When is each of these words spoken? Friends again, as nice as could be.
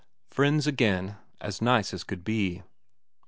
Friends 0.31 0.65
again, 0.65 1.17
as 1.39 1.61
nice 1.61 1.93
as 1.93 2.03
could 2.03 2.23
be. 2.23 2.63